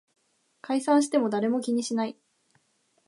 [0.61, 2.17] 解散しても誰も気にしない